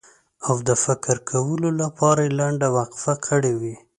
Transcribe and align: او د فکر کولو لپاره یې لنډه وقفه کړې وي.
او 0.47 0.55
د 0.67 0.69
فکر 0.85 1.15
کولو 1.29 1.69
لپاره 1.81 2.19
یې 2.25 2.35
لنډه 2.39 2.67
وقفه 2.77 3.13
کړې 3.27 3.53
وي. 3.59 3.75